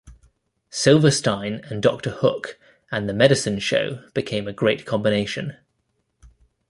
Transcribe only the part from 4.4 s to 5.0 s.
a great